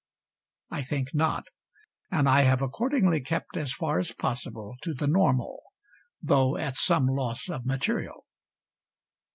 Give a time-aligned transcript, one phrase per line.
[0.71, 1.45] I think not;
[2.09, 5.61] and I have accordingly kept as far as possible to the normal,
[6.23, 8.25] though at some loss of material.